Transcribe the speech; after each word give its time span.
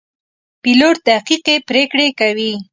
پیلوټ 0.61 0.95
دقیقې 1.09 1.55
پرېکړې 1.69 2.07
کوي. 2.19 2.53